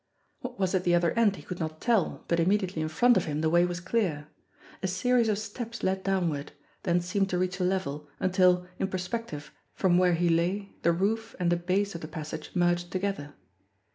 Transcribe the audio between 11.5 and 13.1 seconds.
the base of the passage merged